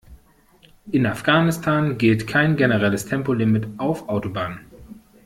[0.91, 4.65] In Afghanistan gilt kein generelles Tempolimit auf Autobahnen.